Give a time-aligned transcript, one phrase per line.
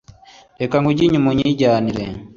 [0.61, 2.05] Reka nkujye inyuma unyijyanire,